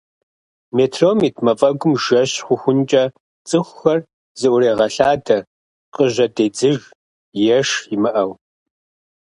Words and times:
Метром 0.77 1.19
ит 1.27 1.35
мафӏэгум 1.45 1.93
жэщ 2.03 2.31
хъухункӏэ 2.45 3.03
цӏыхухэр 3.47 3.99
зыӏурегъэлъадэ 4.39 5.37
къыжьэдедзыж, 5.93 6.77
еш 7.57 7.69
имыӏэу. 7.95 8.31